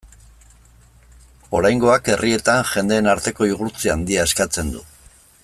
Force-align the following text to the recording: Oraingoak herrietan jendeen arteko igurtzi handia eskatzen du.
Oraingoak 1.59 2.09
herrietan 2.13 2.65
jendeen 2.71 3.13
arteko 3.15 3.51
igurtzi 3.51 3.93
handia 3.97 4.25
eskatzen 4.31 4.75
du. 4.79 4.83